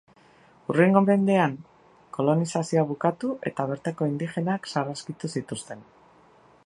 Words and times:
Hurrengo 0.71 1.01
mendean, 1.09 1.51
kolonizazioa 2.17 2.85
bukatu 2.93 3.31
eta 3.51 3.67
bertako 3.73 4.09
indigenak 4.13 4.67
sarraskitu 4.75 5.33
zituzten. 5.39 5.89